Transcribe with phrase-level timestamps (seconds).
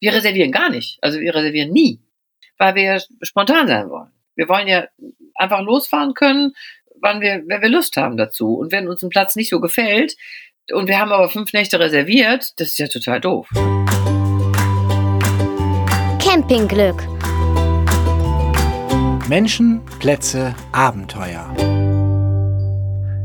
[0.00, 0.98] Wir reservieren gar nicht.
[1.02, 2.00] Also wir reservieren nie,
[2.58, 4.10] weil wir spontan sein wollen.
[4.34, 4.88] Wir wollen ja
[5.34, 6.54] einfach losfahren können,
[7.00, 8.54] wann wir, wenn wir Lust haben dazu.
[8.54, 10.16] Und wenn uns ein Platz nicht so gefällt
[10.72, 13.48] und wir haben aber fünf Nächte reserviert, das ist ja total doof.
[16.18, 17.06] Campingglück.
[19.28, 21.79] Menschen, Plätze, Abenteuer.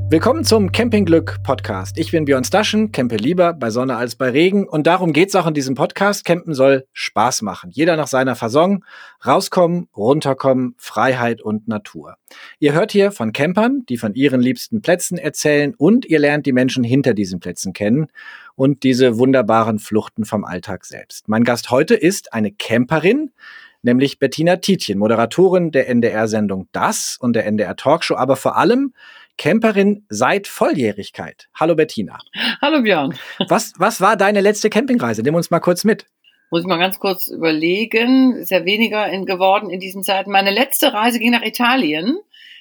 [0.08, 1.98] Willkommen zum Campingglück Podcast.
[1.98, 5.48] Ich bin Björn Staschen, campe lieber bei Sonne als bei Regen und darum geht's auch
[5.48, 6.26] in diesem Podcast.
[6.26, 7.72] Campen soll Spaß machen.
[7.72, 8.86] Jeder nach seiner Fasson.
[9.26, 12.18] Rauskommen, runterkommen, Freiheit und Natur.
[12.60, 16.54] Ihr hört hier von Campern, die von ihren liebsten Plätzen erzählen und ihr lernt die
[16.54, 18.06] Menschen hinter diesen Plätzen kennen
[18.54, 21.28] und diese wunderbaren Fluchten vom Alltag selbst.
[21.28, 23.32] Mein Gast heute ist eine Camperin,
[23.82, 28.94] nämlich Bettina Tietjen, Moderatorin der NDR-Sendung Das und der NDR Talkshow, aber vor allem
[29.38, 31.48] Camperin seit Volljährigkeit.
[31.54, 32.20] Hallo Bettina.
[32.62, 33.18] Hallo Björn.
[33.48, 35.22] Was, was war deine letzte Campingreise?
[35.24, 36.06] Nimm uns mal kurz mit.
[36.52, 38.36] Muss ich mal ganz kurz überlegen.
[38.36, 40.32] Ist ja weniger in, geworden in diesen Zeiten.
[40.32, 42.18] Meine letzte Reise ging nach Italien.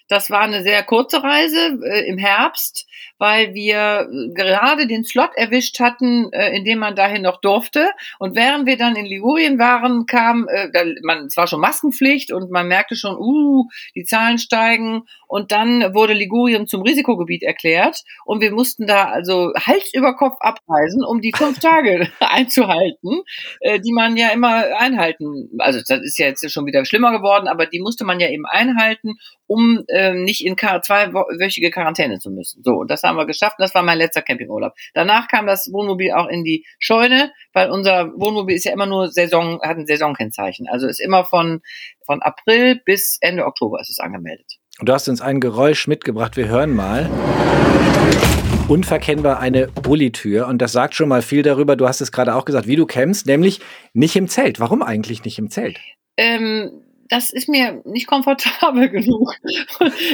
[0.09, 2.87] Das war eine sehr kurze Reise äh, im Herbst,
[3.25, 7.89] weil wir äh, gerade den Slot erwischt hatten, äh, in dem man dahin noch durfte.
[8.19, 12.33] Und während wir dann in Ligurien waren, kam, äh, da, man, es war schon Maskenpflicht
[12.33, 15.05] und man merkte schon, uh, die Zahlen steigen.
[15.27, 20.37] Und dann wurde Ligurien zum Risikogebiet erklärt und wir mussten da also Hals über Kopf
[20.41, 23.23] abreisen, um die fünf Tage einzuhalten,
[23.61, 25.49] äh, die man ja immer einhalten.
[25.59, 28.45] Also das ist ja jetzt schon wieder schlimmer geworden, aber die musste man ja eben
[28.45, 29.15] einhalten,
[29.47, 32.63] um ähm, nicht in zweiwöchige Quarantäne zu müssen.
[32.63, 33.57] So, und das haben wir geschafft.
[33.59, 34.75] Das war mein letzter Campingurlaub.
[34.95, 39.09] Danach kam das Wohnmobil auch in die Scheune, weil unser Wohnmobil ist ja immer nur
[39.09, 40.67] Saison, hat ein Saisonkennzeichen.
[40.69, 41.63] Also ist immer von,
[42.05, 44.59] von April bis Ende Oktober ist es angemeldet.
[44.81, 46.37] Und du hast uns ein Geräusch mitgebracht.
[46.37, 47.09] Wir hören mal.
[48.67, 50.49] Unverkennbar eine Bullitür.
[50.49, 51.77] Und das sagt schon mal viel darüber.
[51.77, 53.61] Du hast es gerade auch gesagt, wie du campst, nämlich
[53.93, 54.59] nicht im Zelt.
[54.59, 55.79] Warum eigentlich nicht im Zelt?
[56.17, 59.35] Ähm, das ist mir nicht komfortabel genug,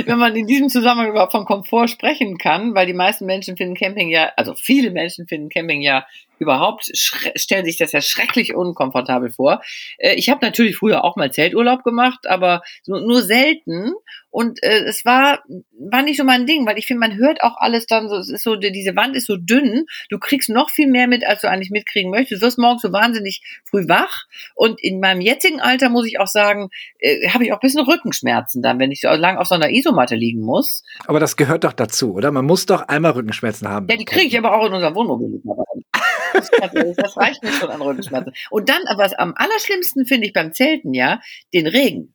[0.05, 3.74] wenn man in diesem Zusammenhang überhaupt von Komfort sprechen kann, weil die meisten Menschen finden
[3.74, 6.06] Camping ja, also viele Menschen finden Camping ja
[6.40, 9.62] überhaupt stellen sich das ja schrecklich unkomfortabel vor.
[9.98, 13.92] Äh, ich habe natürlich früher auch mal Zelturlaub gemacht, aber nur, nur selten.
[14.30, 15.42] Und äh, es war,
[15.78, 18.30] war nicht so mein Ding, weil ich finde, man hört auch alles dann so, es
[18.30, 21.51] ist so, diese Wand ist so dünn, du kriegst noch viel mehr mit, als du
[21.51, 22.40] eigentlich mitkriegen möchtest.
[22.40, 24.27] Du wirst morgens so wahnsinnig früh wach.
[24.55, 26.70] Und in meinem jetzigen Alter muss ich auch sagen,
[27.01, 29.70] äh, habe ich auch ein bisschen Rückenschmerzen dann, wenn ich so lang auf so einer
[29.70, 30.84] Isomatte liegen muss.
[31.07, 32.30] Aber das gehört doch dazu, oder?
[32.30, 33.89] Man muss doch einmal Rückenschmerzen haben.
[33.90, 35.42] Ja, die kriege ich aber auch in unserem Wohnmobil.
[36.33, 38.33] Das reicht mir schon an Rückenschmerzen.
[38.51, 41.20] Und dann, aber am allerschlimmsten finde ich beim Zelten ja,
[41.52, 42.14] den Regen.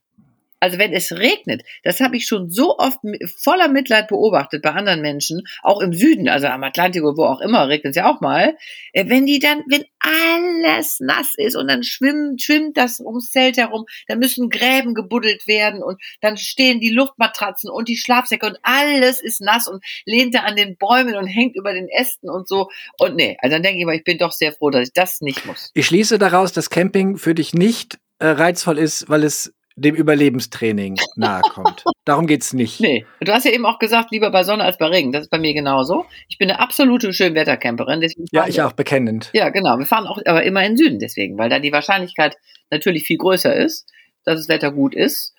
[0.66, 2.98] Also wenn es regnet, das habe ich schon so oft
[3.38, 7.40] voller Mitleid beobachtet bei anderen Menschen, auch im Süden, also am Atlantik oder wo auch
[7.40, 8.58] immer, regnet es ja auch mal,
[8.94, 13.58] äh, wenn die dann, wenn alles nass ist und dann schwimmt, schwimmt das ums Zelt
[13.58, 18.58] herum, dann müssen Gräben gebuddelt werden und dann stehen die Luftmatratzen und die Schlafsäcke und
[18.64, 22.48] alles ist nass und lehnt da an den Bäumen und hängt über den Ästen und
[22.48, 22.72] so.
[22.98, 25.22] Und nee, also dann denke ich mal, ich bin doch sehr froh, dass ich das
[25.22, 25.70] nicht muss.
[25.76, 30.98] Ich schließe daraus, dass Camping für dich nicht äh, reizvoll ist, weil es dem Überlebenstraining
[31.16, 31.84] nahe kommt.
[32.06, 32.80] Darum geht's nicht.
[32.80, 35.12] Nee, du hast ja eben auch gesagt, lieber bei Sonne als bei Regen.
[35.12, 36.06] Das ist bei mir genauso.
[36.28, 38.08] Ich bin eine absolute Schönwettercamperin.
[38.32, 39.30] Ja, ich auch, bekennend.
[39.34, 39.78] Ja, genau.
[39.78, 42.38] Wir fahren auch aber immer in den Süden deswegen, weil da die Wahrscheinlichkeit
[42.72, 43.88] natürlich viel größer ist,
[44.24, 45.34] dass das Wetter gut ist.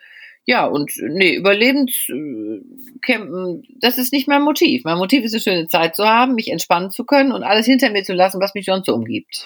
[0.48, 4.84] Ja, und nee, Überlebenscampen, das ist nicht mein Motiv.
[4.84, 7.90] Mein Motiv ist eine schöne Zeit zu haben, mich entspannen zu können und alles hinter
[7.90, 9.44] mir zu lassen, was mich sonst so umgibt.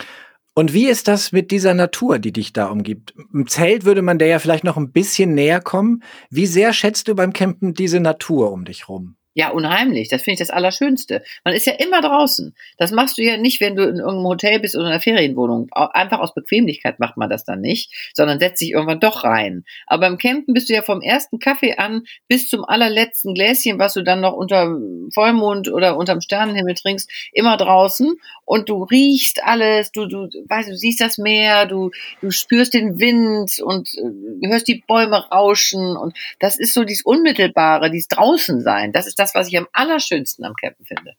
[0.60, 3.14] Und wie ist das mit dieser Natur, die dich da umgibt?
[3.32, 6.02] Im Zelt würde man der ja vielleicht noch ein bisschen näher kommen.
[6.28, 9.16] Wie sehr schätzt du beim Campen diese Natur um dich rum?
[9.34, 10.08] Ja, unheimlich.
[10.08, 11.22] Das finde ich das Allerschönste.
[11.44, 12.52] Man ist ja immer draußen.
[12.78, 15.68] Das machst du ja nicht, wenn du in irgendeinem Hotel bist oder in einer Ferienwohnung.
[15.72, 19.64] Einfach aus Bequemlichkeit macht man das dann nicht, sondern setzt sich irgendwann doch rein.
[19.86, 23.94] Aber beim Campen bist du ja vom ersten Kaffee an bis zum allerletzten Gläschen, was
[23.94, 24.76] du dann noch unter
[25.14, 28.16] Vollmond oder unterm Sternenhimmel trinkst, immer draußen.
[28.44, 32.98] Und du riechst alles, du, du, weißt, du siehst das Meer, du, du spürst den
[32.98, 35.96] Wind und äh, hörst die Bäume rauschen.
[35.96, 38.90] Und das ist so dieses Unmittelbare, dieses Draußensein.
[38.92, 41.12] Das ist das, was ich am allerschönsten am Campen finde.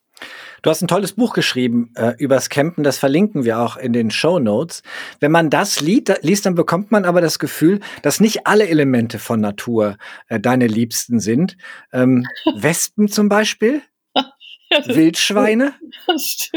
[0.62, 4.12] Du hast ein tolles Buch geschrieben äh, übers Campen, das verlinken wir auch in den
[4.12, 4.84] Show Notes.
[5.20, 9.18] Wenn man das liest, liest, dann bekommt man aber das Gefühl, dass nicht alle Elemente
[9.18, 9.98] von Natur
[10.28, 11.58] äh, deine Liebsten sind.
[11.92, 12.26] Ähm,
[12.56, 13.82] Wespen zum Beispiel,
[14.86, 15.74] Wildschweine,
[16.08, 16.52] das.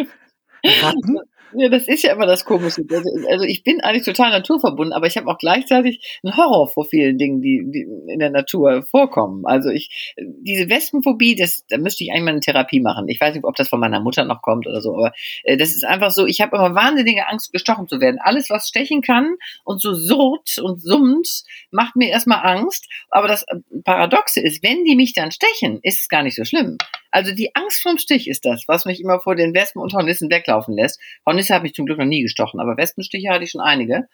[0.82, 1.20] Ratten.
[1.56, 2.82] Ja, das ist ja immer das Komische.
[2.90, 6.84] Also, also ich bin eigentlich total naturverbunden, aber ich habe auch gleichzeitig einen Horror vor
[6.84, 9.44] vielen Dingen, die, die in der Natur vorkommen.
[9.46, 13.08] Also ich, diese Wespenphobie, das, da müsste ich eigentlich mal eine Therapie machen.
[13.08, 15.12] Ich weiß nicht, ob das von meiner Mutter noch kommt oder so, aber
[15.44, 18.18] äh, das ist einfach so, ich habe immer wahnsinnige Angst, gestochen zu werden.
[18.20, 19.34] Alles, was stechen kann
[19.64, 22.88] und so surrt und summt, macht mir erstmal Angst.
[23.10, 23.44] Aber das
[23.84, 26.78] Paradoxe ist, wenn die mich dann stechen, ist es gar nicht so schlimm.
[27.14, 30.28] Also die Angst vom Stich ist das, was mich immer vor den Wespen und Hornissen
[30.32, 31.00] weglaufen lässt.
[31.24, 34.08] Hornisse habe ich zum Glück noch nie gestochen, aber Wespenstiche hatte ich schon einige.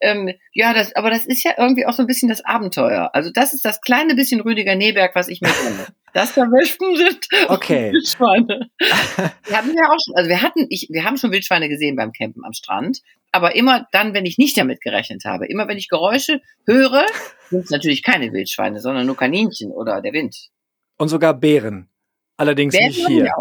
[0.00, 3.10] Ähm, ja, das, aber das ist ja irgendwie auch so ein bisschen das Abenteuer.
[3.14, 5.86] Also das ist das kleine bisschen Rüdiger Neberg, was ich mir kenne.
[6.12, 7.90] Dass da Wespen sind okay.
[7.92, 8.70] Wildschweine.
[8.78, 12.12] wir haben ja auch schon, also wir hatten, ich, wir haben schon Wildschweine gesehen beim
[12.12, 13.00] Campen am Strand,
[13.32, 15.46] aber immer dann, wenn ich nicht damit gerechnet habe.
[15.48, 17.04] Immer wenn ich Geräusche höre,
[17.50, 20.50] sind es natürlich keine Wildschweine, sondern nur Kaninchen oder der Wind.
[20.96, 21.90] Und sogar Bären.
[22.36, 23.32] Allerdings Bären nicht hier.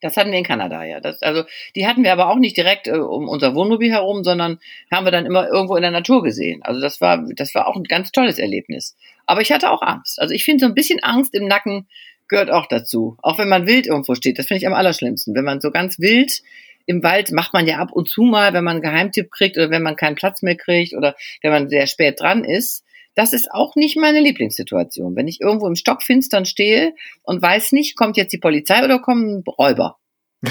[0.00, 1.00] Das hatten wir in Kanada, ja.
[1.00, 1.42] Das, also
[1.74, 4.58] die hatten wir aber auch nicht direkt äh, um unser Wohnmobil herum, sondern
[4.92, 6.62] haben wir dann immer irgendwo in der Natur gesehen.
[6.62, 8.96] Also das war, das war auch ein ganz tolles Erlebnis.
[9.26, 10.20] Aber ich hatte auch Angst.
[10.20, 11.88] Also ich finde so ein bisschen Angst im Nacken
[12.28, 13.16] gehört auch dazu.
[13.22, 15.34] Auch wenn man wild irgendwo steht, das finde ich am allerschlimmsten.
[15.34, 16.42] Wenn man so ganz wild
[16.86, 19.70] im Wald macht man ja ab und zu mal, wenn man einen Geheimtipp kriegt oder
[19.70, 22.84] wenn man keinen Platz mehr kriegt oder wenn man sehr spät dran ist.
[23.18, 25.16] Das ist auch nicht meine Lieblingssituation.
[25.16, 26.94] Wenn ich irgendwo im Stockfinstern stehe
[27.24, 29.98] und weiß nicht, kommt jetzt die Polizei oder kommen Räuber.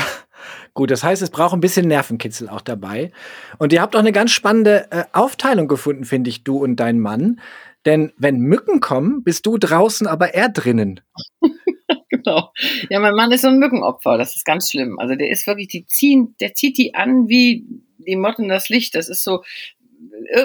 [0.74, 3.14] Gut, das heißt, es braucht ein bisschen Nervenkitzel auch dabei.
[3.58, 7.00] Und ihr habt auch eine ganz spannende äh, Aufteilung gefunden, finde ich, du und dein
[7.00, 7.40] Mann.
[7.86, 11.00] Denn wenn Mücken kommen, bist du draußen, aber er drinnen.
[12.10, 12.52] genau.
[12.90, 14.18] Ja, mein Mann ist so ein Mückenopfer.
[14.18, 15.00] Das ist ganz schlimm.
[15.00, 17.66] Also der ist wirklich, die ziehen, der zieht die an wie
[17.98, 18.96] die Motten das Licht.
[18.96, 19.44] Das ist so,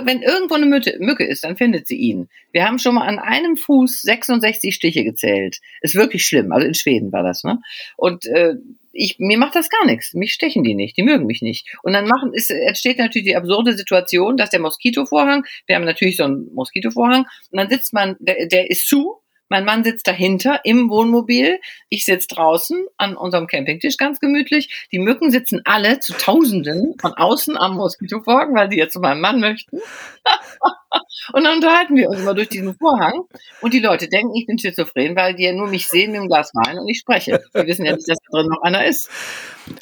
[0.05, 2.29] wenn irgendwo eine Mücke ist, dann findet sie ihn.
[2.53, 5.59] Wir haben schon mal an einem Fuß 66 Stiche gezählt.
[5.81, 6.53] Ist wirklich schlimm.
[6.53, 7.61] Also in Schweden war das, ne?
[7.97, 8.55] Und äh,
[8.93, 10.15] ich, mir macht das gar nichts.
[10.15, 10.97] Mich stechen die nicht.
[10.97, 11.67] Die mögen mich nicht.
[11.83, 16.17] Und dann machen, ist, entsteht natürlich die absurde Situation, dass der Moskitovorhang, wir haben natürlich
[16.17, 19.22] so einen Moskitovorhang, und dann sitzt man, der, der ist zu,
[19.53, 21.61] mein Mann sitzt dahinter im Wohnmobil.
[21.91, 24.89] Ich sitze draußen an unserem Campingtisch ganz gemütlich.
[24.93, 29.21] Die Mücken sitzen alle zu Tausenden von außen am Moskitovorhang, weil sie jetzt zu meinem
[29.21, 29.77] Mann möchten.
[31.35, 33.25] und dann unterhalten wir uns immer durch diesen Vorhang.
[33.61, 36.29] Und die Leute denken, ich bin schizophren, weil die ja nur mich sehen mit dem
[36.29, 37.43] Glas Wein und ich spreche.
[37.55, 39.11] Die wissen ja nicht, dass da drin noch einer ist.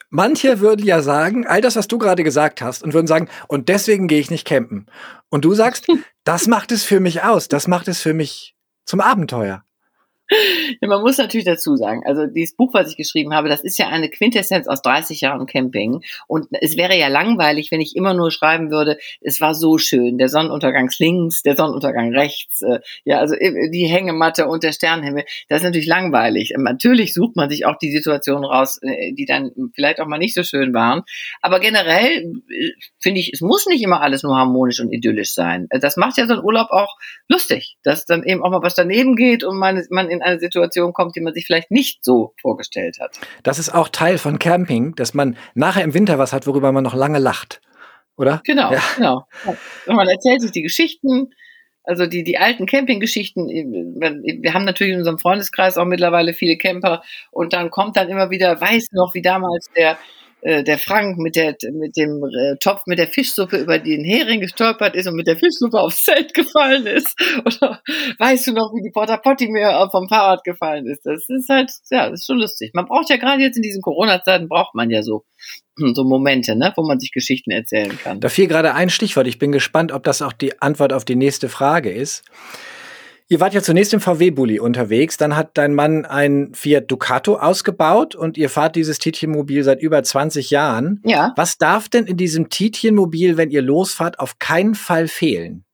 [0.09, 3.69] Manche würden ja sagen, all das, was du gerade gesagt hast, und würden sagen, und
[3.69, 4.87] deswegen gehe ich nicht campen.
[5.29, 5.87] Und du sagst,
[6.25, 8.57] das macht es für mich aus, das macht es für mich
[8.91, 9.63] zum Abenteuer.
[10.81, 13.79] Ja, man muss natürlich dazu sagen, also dieses Buch, was ich geschrieben habe, das ist
[13.79, 16.03] ja eine Quintessenz aus 30 Jahren Camping.
[16.29, 20.19] Und es wäre ja langweilig, wenn ich immer nur schreiben würde, es war so schön,
[20.19, 25.25] der Sonnenuntergang links, der Sonnenuntergang rechts, äh, ja, also die Hängematte und der Sternenhimmel.
[25.49, 26.55] Das ist natürlich langweilig.
[26.57, 30.35] Natürlich sucht man sich auch die Situationen raus, äh, die dann vielleicht auch mal nicht
[30.35, 31.03] so schön waren.
[31.43, 32.71] Aber generell äh,
[33.01, 35.67] finde ich, es muss nicht immer alles nur harmonisch und idyllisch sein.
[35.71, 36.97] Das macht ja so ein Urlaub auch
[37.29, 40.39] lustig, dass dann eben auch mal was daneben geht und man, man in in eine
[40.39, 43.19] Situation kommt, die man sich vielleicht nicht so vorgestellt hat.
[43.43, 46.85] Das ist auch Teil von Camping, dass man nachher im Winter was hat, worüber man
[46.85, 47.61] noch lange lacht.
[48.17, 48.43] Oder?
[48.45, 48.83] Genau, ja.
[48.97, 49.27] genau.
[49.87, 51.31] Und man erzählt sich die Geschichten,
[51.83, 57.03] also die, die alten Campinggeschichten, wir haben natürlich in unserem Freundeskreis auch mittlerweile viele Camper
[57.31, 59.99] und dann kommt dann immer wieder, weiß noch, wie damals der
[60.43, 64.41] äh, der Frank mit der mit dem äh, Topf mit der Fischsuppe über den Hering
[64.41, 67.15] gestolpert ist und mit der Fischsuppe aufs Zelt gefallen ist.
[67.45, 67.83] Oder
[68.19, 71.05] weißt du noch wie die Porta Potti mir vom Fahrrad gefallen ist?
[71.05, 72.73] Das ist halt ja das ist schon lustig.
[72.75, 75.25] Man braucht ja gerade jetzt in diesen Corona Zeiten braucht man ja so
[75.77, 78.21] so Momente ne wo man sich Geschichten erzählen kann.
[78.21, 79.27] Da fiel gerade ein Stichwort.
[79.27, 82.25] Ich bin gespannt ob das auch die Antwort auf die nächste Frage ist
[83.33, 88.17] Ihr wart ja zunächst im VW-Bully unterwegs, dann hat dein Mann ein Fiat Ducato ausgebaut
[88.17, 91.01] und ihr fahrt dieses Tietjenmobil seit über 20 Jahren.
[91.05, 91.33] Ja.
[91.37, 95.65] Was darf denn in diesem Tietjenmobil, wenn ihr losfahrt, auf keinen Fall fehlen?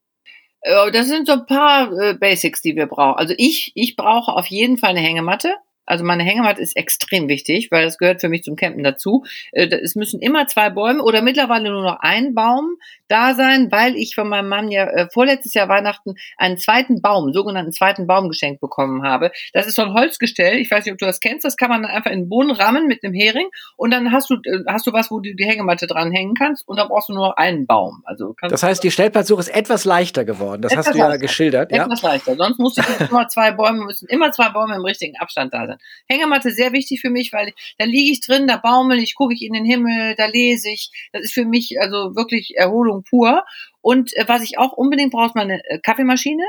[0.61, 3.17] Äh, das sind so ein paar äh, Basics, die wir brauchen.
[3.17, 5.55] Also ich, ich brauche auf jeden Fall eine Hängematte.
[5.87, 9.23] Also meine Hängematte ist extrem wichtig, weil das gehört für mich zum Campen dazu.
[9.51, 12.77] Äh, es müssen immer zwei Bäume oder mittlerweile nur noch ein Baum
[13.07, 17.31] da sein, weil ich von meinem Mann ja äh, vorletztes Jahr Weihnachten einen zweiten Baum,
[17.31, 19.31] sogenannten zweiten Baum geschenkt bekommen habe.
[19.53, 20.57] Das ist so ein Holzgestell.
[20.57, 21.45] Ich weiß nicht, ob du das kennst.
[21.45, 24.29] Das kann man dann einfach in den Boden rammen mit einem Hering und dann hast
[24.29, 27.13] du äh, hast du was, wo du die Hängematte dranhängen kannst und dann brauchst du
[27.13, 28.03] nur noch einen Baum.
[28.05, 30.61] Also das heißt, die Stellplatzsuche ist etwas leichter geworden.
[30.61, 31.71] Das hast du ja geschildert.
[31.71, 32.09] Etwas ja?
[32.09, 32.35] leichter.
[32.35, 35.76] Sonst muss ich immer zwei Bäume müssen immer zwei Bäume im richtigen Abstand da sein.
[36.07, 39.41] Hängematte sehr wichtig für mich, weil da liege ich drin, da baumel ich, gucke ich
[39.41, 40.91] in den Himmel, da lese ich.
[41.11, 43.43] Das ist für mich also wirklich Erholung pur.
[43.81, 46.43] Und äh, was ich auch unbedingt brauche, ist meine äh, Kaffeemaschine.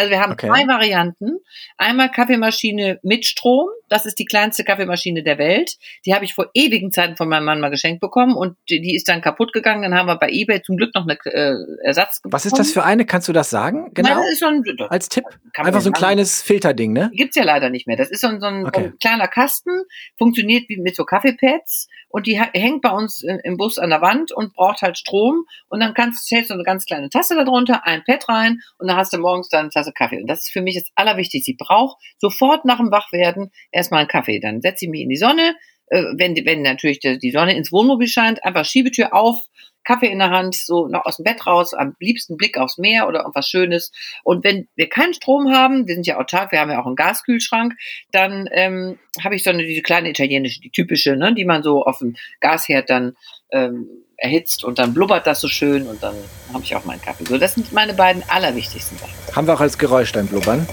[0.00, 0.46] Also wir haben Okay.
[0.48, 1.36] zwei Varianten.
[1.76, 3.68] Einmal Kaffeemaschine mit Strom.
[3.90, 5.76] Das ist die kleinste Kaffeemaschine der Welt.
[6.06, 9.08] Die habe ich vor ewigen Zeiten von meinem Mann mal geschenkt bekommen und die, ist
[9.08, 9.82] dann kaputt gegangen.
[9.82, 11.54] Dann haben wir bei eBay zum Glück noch eine äh,
[11.84, 13.04] Ersatz Was ist das für eine?
[13.04, 13.90] Kannst du das sagen?
[13.92, 14.08] Genau.
[14.08, 15.24] Nein, das ist so ein, Als Tipp.
[15.54, 17.10] Einfach so ein kleines Filterding, ne?
[17.12, 17.96] Gibt's ja leider nicht mehr.
[17.98, 18.84] Das ist so ein, so ein, so Okay.
[18.84, 19.82] ein kleiner Kasten,
[20.16, 24.00] funktioniert wie mit so Kaffeepads und die hängt bei uns äh, im Bus an der
[24.00, 28.02] Wand und braucht halt Strom und dann kannst du eine ganz kleine Tasse darunter, ein
[28.04, 30.20] Pad rein und dann hast du morgens dann eine Tasse Kaffee.
[30.20, 31.52] Und das ist für mich das Allerwichtigste.
[31.52, 34.40] Ich brauche sofort nach dem Wachwerden erstmal einen Kaffee.
[34.40, 35.54] Dann setze ich mich in die Sonne,
[35.86, 39.38] äh, wenn, wenn natürlich die die Sonne ins Wohnmobil scheint, einfach Schiebetür auf,
[39.82, 43.08] Kaffee in der Hand, so noch aus dem Bett raus, am liebsten Blick aufs Meer
[43.08, 43.92] oder irgendwas Schönes.
[44.24, 46.96] Und wenn wir keinen Strom haben, wir sind ja autark, wir haben ja auch einen
[46.96, 47.74] Gaskühlschrank,
[48.12, 51.82] dann ähm, habe ich so eine diese kleine italienische, die typische, ne, die man so
[51.82, 53.16] auf dem Gasherd dann
[53.52, 53.88] ähm,
[54.20, 56.14] erhitzt und dann blubbert das so schön und dann
[56.52, 57.24] habe ich auch meinen Kaffee.
[57.24, 59.12] So, das sind meine beiden allerwichtigsten Sachen.
[59.34, 60.68] Haben wir auch als Geräusch dein Blubbern.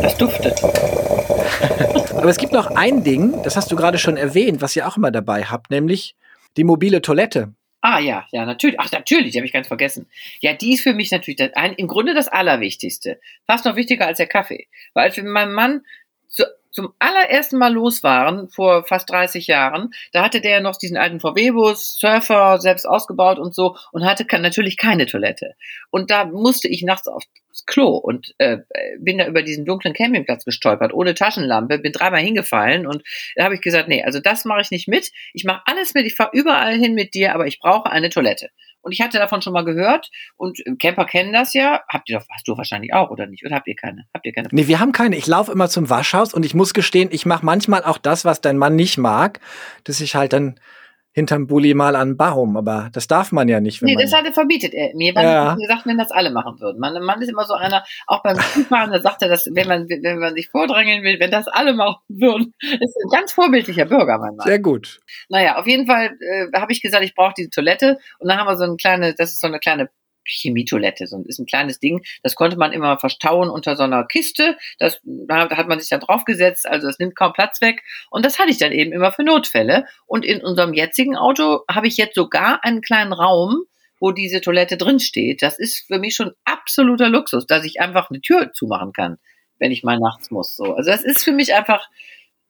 [0.00, 0.62] Das duftet.
[2.12, 4.96] Aber es gibt noch ein Ding, das hast du gerade schon erwähnt, was ihr auch
[4.96, 6.14] immer dabei habt, nämlich
[6.56, 7.52] die mobile Toilette.
[7.82, 8.78] Ah ja, ja, natürlich.
[8.78, 10.06] Ach, natürlich, die habe ich ganz vergessen.
[10.40, 13.18] Ja, die ist für mich natürlich das, ein, im Grunde das Allerwichtigste.
[13.46, 14.68] Fast noch wichtiger als der Kaffee.
[14.92, 15.80] Weil als wir mit meinem Mann
[16.70, 21.20] zum allerersten Mal los waren, vor fast 30 Jahren, da hatte der noch diesen alten
[21.20, 25.54] VW-Bus, Surfer, selbst ausgebaut und so, und hatte natürlich keine Toilette.
[25.90, 27.26] Und da musste ich nachts aufs
[27.66, 28.58] Klo und äh,
[28.98, 33.02] bin da über diesen dunklen Campingplatz gestolpert, ohne Taschenlampe, bin dreimal hingefallen und
[33.36, 35.10] da habe ich gesagt, nee, also das mache ich nicht mit.
[35.32, 38.50] Ich mache alles mit, ich fahre überall hin mit dir, aber ich brauche eine Toilette.
[38.82, 41.82] Und ich hatte davon schon mal gehört und äh, Camper kennen das ja.
[41.88, 43.44] Habt ihr doch, hast du wahrscheinlich auch oder nicht?
[43.44, 44.06] Oder habt ihr keine?
[44.14, 44.48] Habt ihr keine?
[44.52, 45.16] Nee, wir haben keine.
[45.16, 48.40] Ich laufe immer zum Waschhaus und ich muss gestehen, ich mache manchmal auch das, was
[48.40, 49.40] dein Mann nicht mag,
[49.84, 50.58] dass ich halt dann
[51.20, 53.80] hinterm Bulli mal an den Barum, aber das darf man ja nicht.
[53.80, 55.50] Wenn Nee, man das hatte verbietet er mir, weil Ja.
[55.50, 56.78] er gesagt, wenn das alle machen würden.
[56.80, 59.88] Mein Mann ist immer so einer, auch beim Skifahren, da sagt er, dass wenn man,
[59.88, 64.18] wenn man sich vordrängeln will, wenn das alle machen würden, ist ein ganz vorbildlicher Bürger,
[64.18, 64.46] mein Mann.
[64.46, 65.00] Sehr gut.
[65.28, 68.46] Naja, auf jeden Fall äh, habe ich gesagt, ich brauche diese Toilette und dann haben
[68.48, 69.88] wir so eine kleine, das ist so eine kleine
[70.30, 74.56] Chemietoilette, so ist ein kleines Ding, das konnte man immer verstauen unter so einer Kiste,
[74.78, 78.38] das da hat man sich dann draufgesetzt, also es nimmt kaum Platz weg und das
[78.38, 82.14] hatte ich dann eben immer für Notfälle und in unserem jetzigen Auto habe ich jetzt
[82.14, 83.64] sogar einen kleinen Raum,
[84.00, 85.42] wo diese Toilette drin steht.
[85.42, 89.18] Das ist für mich schon absoluter Luxus, dass ich einfach eine Tür zumachen kann,
[89.58, 90.56] wenn ich mal nachts muss.
[90.56, 91.86] So, also das ist für mich einfach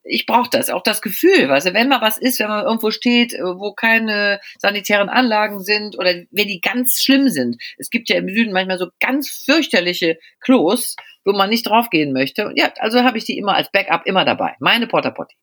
[0.02, 2.90] ich brauche das, auch das Gefühl, weißt du, wenn mal was ist, wenn man irgendwo
[2.90, 7.56] steht, äh, wo keine sanitären Anlagen sind oder wenn die ganz schlimm sind.
[7.78, 12.52] Es gibt ja im Süden manchmal so ganz fürchterliche Klos, wo man nicht draufgehen möchte.
[12.56, 14.54] Ja, also habe ich die immer als Backup immer dabei.
[14.60, 15.36] Meine Porta Potty.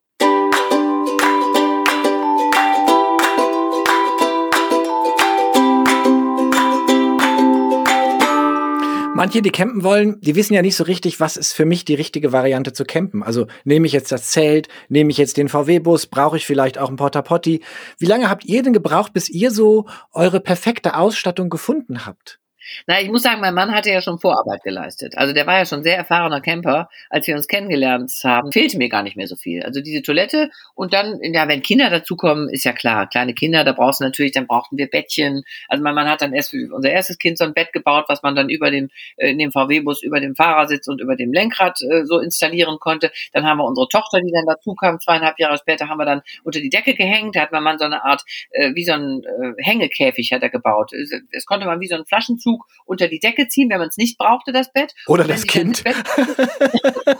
[9.18, 11.96] Manche, die campen wollen, die wissen ja nicht so richtig, was ist für mich die
[11.96, 13.24] richtige Variante zu campen.
[13.24, 16.86] Also nehme ich jetzt das Zelt, nehme ich jetzt den VW-Bus, brauche ich vielleicht auch
[16.86, 17.60] einen Porta Potty.
[17.98, 22.38] Wie lange habt ihr denn gebraucht, bis ihr so eure perfekte Ausstattung gefunden habt?
[22.86, 25.16] Na, ich muss sagen, mein Mann hatte ja schon Vorarbeit geleistet.
[25.16, 26.88] Also der war ja schon sehr erfahrener Camper.
[27.10, 29.62] Als wir uns kennengelernt haben, fehlte mir gar nicht mehr so viel.
[29.62, 33.72] Also diese Toilette und dann, ja, wenn Kinder dazukommen, ist ja klar, kleine Kinder, da
[33.72, 35.42] brauchst du natürlich, dann brauchten wir Bettchen.
[35.68, 38.22] Also mein Mann hat dann erst für unser erstes Kind so ein Bett gebaut, was
[38.22, 41.80] man dann über dem, äh, in dem VW-Bus über dem Fahrersitz und über dem Lenkrad
[41.82, 43.10] äh, so installieren konnte.
[43.32, 46.22] Dann haben wir unsere Tochter, die dann dazu kam, zweieinhalb Jahre später, haben wir dann
[46.44, 47.36] unter die Decke gehängt.
[47.36, 50.50] Da hat mein Mann so eine Art, äh, wie so ein äh, Hängekäfig hat er
[50.50, 50.92] gebaut.
[50.92, 53.96] Es, es konnte man wie so einen Flaschenzug unter die Decke ziehen, wenn man es
[53.96, 54.94] nicht brauchte, das Bett.
[55.06, 55.84] Oder das Kind?
[55.84, 55.96] Bett-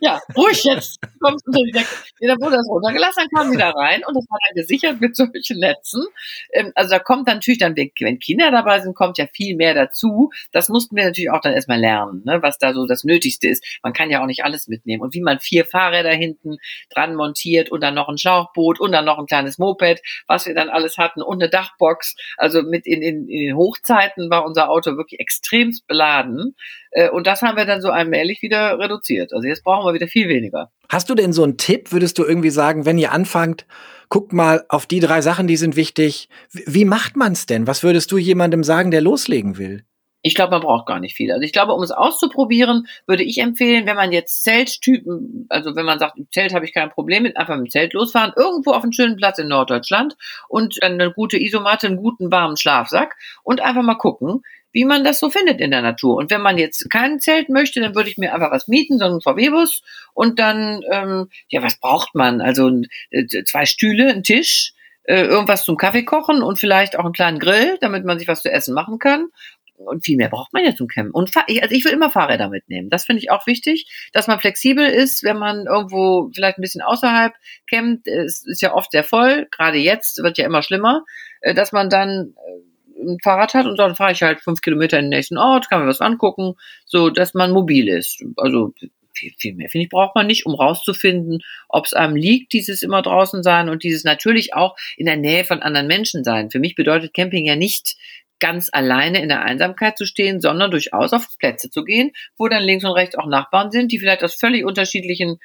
[0.00, 0.98] ja, ruhig jetzt.
[1.02, 1.72] Du kommst unter die.
[2.20, 5.16] Ja, dann wurde das runtergelassen, dann kam wieder rein und das war dann gesichert mit
[5.16, 6.04] solchen Netzen.
[6.52, 9.74] Ähm, also da kommt dann natürlich dann, wenn Kinder dabei sind, kommt ja viel mehr
[9.74, 10.30] dazu.
[10.52, 13.64] Das mussten wir natürlich auch dann erstmal lernen, ne, was da so das Nötigste ist.
[13.82, 15.02] Man kann ja auch nicht alles mitnehmen.
[15.02, 16.56] Und wie man vier Fahrräder hinten
[16.90, 20.54] dran montiert und dann noch ein Schlauchboot und dann noch ein kleines Moped, was wir
[20.54, 22.16] dann alles hatten und eine Dachbox.
[22.36, 26.54] Also mit in, in, in den Hochzeiten war unser Auto wirklich extremst beladen.
[26.96, 29.34] Äh, Und das haben wir dann so allmählich wieder reduziert.
[29.34, 30.70] Also jetzt brauchen wir wieder viel weniger.
[30.88, 31.92] Hast du denn so einen Tipp?
[31.92, 33.66] Würdest du irgendwie sagen, wenn ihr anfangt,
[34.08, 36.30] guckt mal auf die drei Sachen, die sind wichtig.
[36.52, 37.66] Wie, macht man's denn?
[37.66, 39.84] Was würdest du jemandem sagen, der loslegen will?
[40.22, 41.30] Ich glaube, man braucht gar nicht viel.
[41.30, 45.84] Also ich glaube, um es auszuprobieren, würde ich empfehlen, wenn man jetzt Zelttypen, also wenn
[45.84, 48.72] man sagt, im Zelt habe ich kein Problem mit, einfach mit dem Zelt losfahren, irgendwo
[48.72, 50.16] auf einen schönen Platz in Norddeutschland
[50.48, 54.42] und eine gute Isomatte, einen guten warmen Schlafsack und einfach mal gucken,
[54.76, 56.16] wie man das so findet in der Natur.
[56.16, 59.06] Und wenn man jetzt kein Zelt möchte, dann würde ich mir einfach was mieten, so
[59.06, 59.80] einen VW-Bus
[60.12, 62.42] und dann, ähm, ja, was braucht man?
[62.42, 67.14] Also äh, zwei Stühle, ein Tisch, äh, irgendwas zum Kaffee kochen und vielleicht auch einen
[67.14, 69.28] kleinen Grill, damit man sich was zu essen machen kann
[69.76, 71.12] Und viel mehr braucht man ja zum Campen.
[71.12, 72.90] Und also ich will immer Fahrräder mitnehmen.
[72.90, 76.82] Das finde ich auch wichtig, dass man flexibel ist, wenn man irgendwo vielleicht ein bisschen
[76.82, 77.32] außerhalb
[77.70, 78.06] campt.
[78.08, 79.48] Es ist ja oft sehr voll.
[79.50, 81.06] Gerade jetzt wird ja immer schlimmer,
[81.40, 84.98] äh, dass man dann äh, ein Fahrrad hat und dann fahre ich halt fünf Kilometer
[84.98, 88.24] in den nächsten Ort, kann mir was angucken, so dass man mobil ist.
[88.36, 88.72] Also
[89.16, 92.82] viel, viel mehr, finde ich, braucht man nicht, um rauszufinden, ob es einem liegt, dieses
[92.82, 96.50] immer draußen sein und dieses natürlich auch in der Nähe von anderen Menschen sein.
[96.50, 97.96] Für mich bedeutet Camping ja nicht
[98.38, 102.62] ganz alleine in der Einsamkeit zu stehen, sondern durchaus auf Plätze zu gehen, wo dann
[102.62, 105.38] links und rechts auch Nachbarn sind, die vielleicht aus völlig unterschiedlichen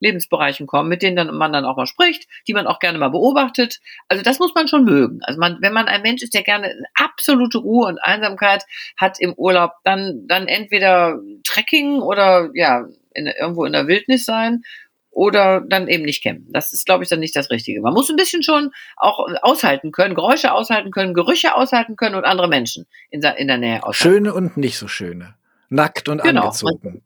[0.00, 3.08] Lebensbereichen kommen, mit denen dann man dann auch mal spricht, die man auch gerne mal
[3.08, 3.80] beobachtet.
[4.08, 5.20] Also das muss man schon mögen.
[5.22, 8.64] Also man, wenn man ein Mensch ist, der gerne absolute Ruhe und Einsamkeit
[8.96, 14.62] hat im Urlaub, dann dann entweder Trekking oder ja in, irgendwo in der Wildnis sein
[15.10, 16.52] oder dann eben nicht campen.
[16.52, 17.80] Das ist, glaube ich, dann nicht das Richtige.
[17.80, 22.24] Man muss ein bisschen schon auch aushalten können, Geräusche aushalten können, Gerüche aushalten können und
[22.24, 24.16] andere Menschen in, der, in der Nähe aushalten.
[24.16, 25.34] Schöne und nicht so schöne.
[25.70, 26.42] Nackt und genau.
[26.42, 27.02] angezogen.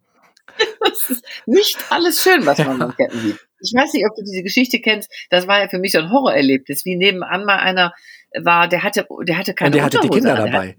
[0.92, 3.38] das ist nicht alles schön, was man Campen sieht.
[3.61, 5.11] Ich weiß nicht, ob du diese Geschichte kennst.
[5.30, 7.94] Das war ja für mich so ein Horrorerlebnis, wie nebenan mal einer
[8.40, 10.50] war, der hatte, der hatte keine Und der hatte die Kinder an.
[10.50, 10.76] dabei.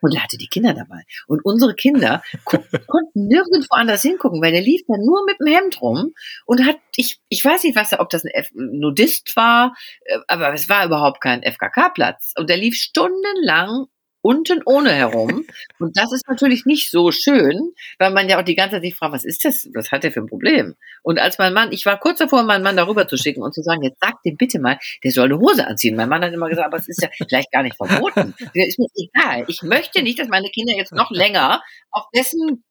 [0.00, 1.04] Und er hatte die Kinder dabei.
[1.28, 5.80] Und unsere Kinder konnten nirgendwo anders hingucken, weil der lief dann nur mit dem Hemd
[5.80, 6.12] rum
[6.44, 10.52] und hat, ich, ich weiß nicht, was, ob das ein F Nudist war, äh, aber
[10.52, 12.32] es war überhaupt kein FKK-Platz.
[12.36, 13.86] Und der lief stundenlang
[14.22, 15.44] unten ohne herum.
[15.78, 18.94] Und das ist natürlich nicht so schön, weil man ja auch die ganze Zeit sich
[18.94, 19.68] fragt, was ist das?
[19.74, 20.74] Was hat der für ein Problem?
[21.02, 23.62] Und als mein Mann, ich war kurz davor, meinen Mann darüber zu schicken und zu
[23.62, 25.96] sagen, jetzt sag dem bitte mal, der soll eine Hose anziehen.
[25.96, 28.34] Mein Mann hat immer gesagt, aber es ist ja vielleicht gar nicht verboten.
[28.54, 29.44] Ist mir egal.
[29.48, 32.64] Ich möchte nicht, dass meine Kinder jetzt noch länger auf dessen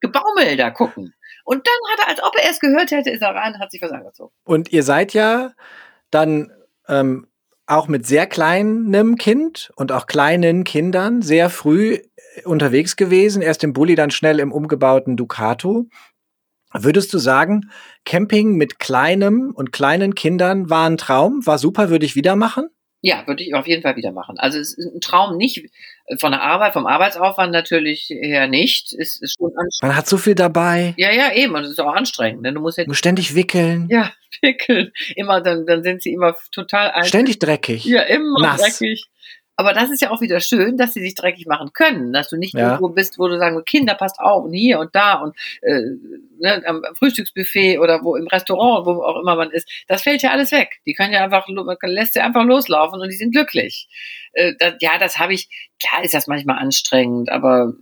[0.00, 1.14] Gebaumel da gucken.
[1.44, 3.82] Und dann hat er, als ob er es gehört hätte, ist er rein, hat sich
[3.82, 4.32] was angezogen.
[4.44, 5.52] Und ihr seid ja
[6.10, 6.50] dann
[6.88, 7.26] ähm,
[7.66, 11.98] auch mit sehr kleinem Kind und auch kleinen Kindern sehr früh
[12.44, 13.42] unterwegs gewesen.
[13.42, 15.86] Erst im Bulli, dann schnell im umgebauten Ducato.
[16.72, 17.70] Würdest du sagen,
[18.04, 22.68] Camping mit kleinem und kleinen Kindern war ein Traum, war super, würde ich wieder machen?
[23.00, 24.38] Ja, würde ich auf jeden Fall wieder machen.
[24.38, 25.70] Also es ist ein Traum nicht
[26.18, 28.92] von der Arbeit, vom Arbeitsaufwand natürlich her nicht.
[28.92, 29.82] Es ist schon anstrengend.
[29.82, 30.94] Man hat so viel dabei.
[30.96, 31.54] Ja, ja, eben.
[31.54, 32.44] Und es ist auch anstrengend.
[32.44, 32.88] Denn du musst jetzt.
[32.88, 33.88] Du ständig wickeln.
[33.90, 34.92] Ja, wickeln.
[35.16, 37.04] Immer, dann, dann sind sie immer total ein.
[37.04, 37.84] Ständig dreckig.
[37.84, 38.60] Ja, immer Nass.
[38.60, 39.06] dreckig.
[39.56, 42.36] Aber das ist ja auch wieder schön, dass sie sich dreckig machen können, dass du
[42.36, 42.72] nicht ja.
[42.72, 45.80] irgendwo bist, wo du sagen, Kinder, passt auf und hier und da und äh,
[46.38, 49.68] ne, am Frühstücksbuffet oder wo im Restaurant, wo auch immer man ist.
[49.86, 50.80] Das fällt ja alles weg.
[50.86, 53.88] Die können ja einfach, man lässt sie einfach loslaufen und die sind glücklich.
[54.32, 55.48] Äh, das, ja, das habe ich.
[55.80, 57.74] Klar ist das manchmal anstrengend, aber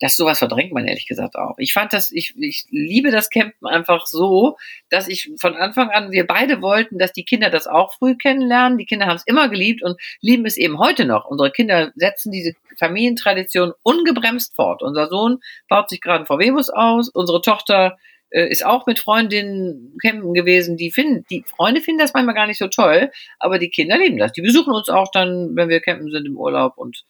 [0.00, 1.56] das sowas verdrängt man ehrlich gesagt auch.
[1.58, 4.56] Ich fand das, ich, ich liebe das Campen einfach so,
[4.88, 8.78] dass ich von Anfang an, wir beide wollten, dass die Kinder das auch früh kennenlernen.
[8.78, 11.26] Die Kinder haben es immer geliebt und lieben es eben heute noch.
[11.26, 14.82] Unsere Kinder setzen diese Familientradition ungebremst fort.
[14.82, 17.10] Unser Sohn baut sich gerade ein VW-Bus aus.
[17.10, 17.98] Unsere Tochter
[18.30, 20.78] äh, ist auch mit Freundinnen campen gewesen.
[20.78, 24.16] Die finden, die Freunde finden das manchmal gar nicht so toll, aber die Kinder lieben
[24.16, 24.32] das.
[24.32, 27.04] Die besuchen uns auch dann, wenn wir campen sind im Urlaub und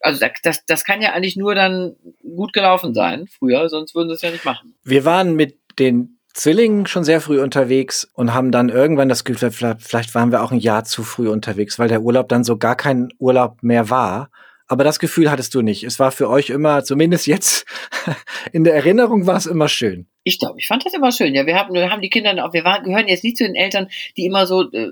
[0.00, 4.14] also das, das kann ja eigentlich nur dann gut gelaufen sein früher, sonst würden sie
[4.14, 4.74] es ja nicht machen.
[4.84, 9.50] Wir waren mit den Zwillingen schon sehr früh unterwegs und haben dann irgendwann das Gefühl,
[9.50, 12.76] vielleicht waren wir auch ein Jahr zu früh unterwegs, weil der Urlaub dann so gar
[12.76, 14.30] kein Urlaub mehr war.
[14.66, 15.84] Aber das Gefühl hattest du nicht.
[15.84, 17.66] Es war für euch immer, zumindest jetzt
[18.52, 20.06] in der Erinnerung, war es immer schön.
[20.24, 21.34] Ich glaube, ich fand das immer schön.
[21.34, 23.88] Ja, wir haben, wir haben die Kinder, wir waren, gehören jetzt nicht zu den Eltern,
[24.16, 24.88] die immer so äh,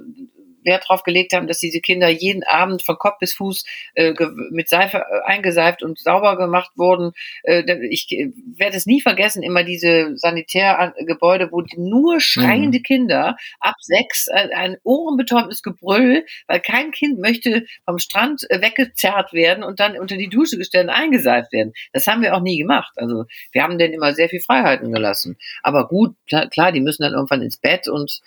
[0.64, 4.14] Wert drauf gelegt haben, dass diese Kinder jeden Abend von Kopf bis Fuß äh,
[4.50, 7.12] mit Seife äh, eingeseift und sauber gemacht wurden.
[7.42, 12.82] Äh, ich äh, werde es nie vergessen, immer diese Sanitärgebäude, wo nur schreiende mhm.
[12.82, 19.64] Kinder ab sechs äh, ein ohrenbetäubendes Gebrüll, weil kein Kind möchte vom Strand weggezerrt werden
[19.64, 21.72] und dann unter die Dusche gestellt und eingeseift werden.
[21.92, 22.92] Das haben wir auch nie gemacht.
[22.96, 25.36] Also wir haben denen immer sehr viel Freiheiten gelassen.
[25.62, 26.14] Aber gut,
[26.50, 28.20] klar, die müssen dann irgendwann ins Bett und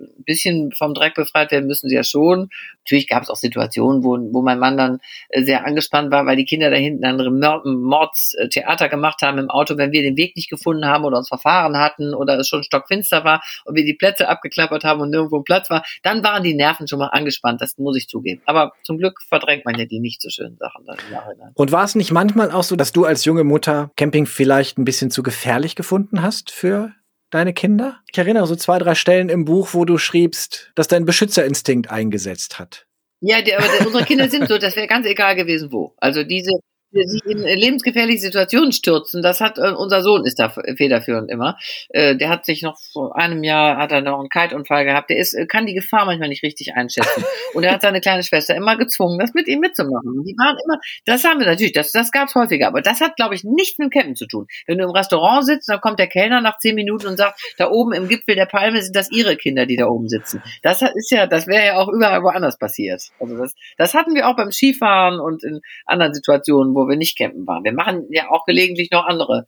[0.00, 2.50] ein bisschen vom Dreck befreit werden müssen sie ja schon.
[2.84, 6.36] Natürlich gab es auch Situationen, wo, wo mein Mann dann äh, sehr angespannt war, weil
[6.36, 10.50] die Kinder da hinten andere Mordstheater gemacht haben im Auto, wenn wir den Weg nicht
[10.50, 14.28] gefunden haben oder uns verfahren hatten oder es schon stockfinster war und wir die Plätze
[14.28, 17.96] abgeklappert haben und nirgendwo Platz war, dann waren die Nerven schon mal angespannt, das muss
[17.96, 18.42] ich zugeben.
[18.46, 21.52] Aber zum Glück verdrängt man ja die nicht so schönen Sachen dann im Nachhinein.
[21.54, 24.84] Und war es nicht manchmal auch so, dass du als junge Mutter Camping vielleicht ein
[24.84, 26.92] bisschen zu gefährlich gefunden hast für
[27.30, 28.00] deine Kinder?
[28.10, 32.58] Ich erinnere so zwei, drei Stellen im Buch, wo du schriebst, dass dein Beschützerinstinkt eingesetzt
[32.58, 32.86] hat.
[33.20, 35.94] Ja, die, aber unsere Kinder sind so, das wäre ganz egal gewesen, wo.
[35.98, 36.52] Also diese,
[36.92, 39.22] sich in lebensgefährliche Situationen stürzen.
[39.22, 41.56] Das hat äh, unser Sohn ist da federführend immer.
[41.90, 45.10] Äh, der hat sich noch vor einem Jahr hat er noch einen Kaltunfall gehabt.
[45.10, 47.24] Der ist äh, kann die Gefahr manchmal nicht richtig einschätzen.
[47.54, 50.24] Und er hat seine kleine Schwester immer gezwungen, das mit ihm mitzumachen.
[50.24, 53.34] Die waren immer, das haben wir natürlich, das das gab's häufiger, aber das hat glaube
[53.34, 54.46] ich nichts mit dem Campen zu tun.
[54.66, 57.70] Wenn du im Restaurant sitzt, dann kommt der Kellner nach zehn Minuten und sagt, da
[57.70, 60.42] oben im Gipfel der Palme sind das ihre Kinder, die da oben sitzen.
[60.62, 63.02] Das ist ja, das wäre ja auch überall woanders passiert.
[63.18, 67.18] Also das, das hatten wir auch beim Skifahren und in anderen Situationen, wo wir nicht
[67.18, 67.64] campen waren.
[67.64, 69.46] Wir machen ja auch gelegentlich noch andere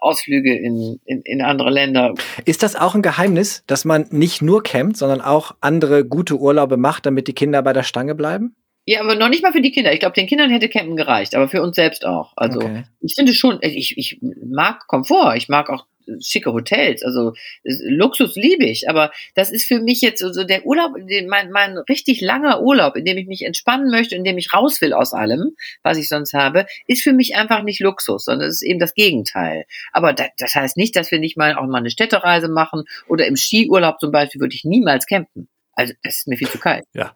[0.00, 2.14] Ausflüge in, in, in andere Länder.
[2.44, 6.76] Ist das auch ein Geheimnis, dass man nicht nur campt, sondern auch andere gute Urlaube
[6.76, 8.54] macht, damit die Kinder bei der Stange bleiben?
[8.84, 9.92] Ja, aber noch nicht mal für die Kinder.
[9.92, 12.32] Ich glaube, den Kindern hätte Campen gereicht, aber für uns selbst auch.
[12.36, 12.84] Also okay.
[13.00, 15.86] ich finde schon, ich, ich mag Komfort, ich mag auch
[16.20, 17.32] schicke Hotels, also
[17.64, 20.92] Luxus liebe ich, aber das ist für mich jetzt so also der Urlaub,
[21.28, 24.80] mein, mein richtig langer Urlaub, in dem ich mich entspannen möchte, in dem ich raus
[24.80, 28.62] will aus allem, was ich sonst habe, ist für mich einfach nicht Luxus, sondern es
[28.62, 29.64] ist eben das Gegenteil.
[29.92, 33.26] Aber das, das heißt nicht, dass wir nicht mal auch mal eine Städtereise machen oder
[33.26, 35.48] im Skiurlaub zum Beispiel würde ich niemals campen.
[35.74, 36.84] Also das ist mir viel zu kalt.
[36.94, 37.14] Ja.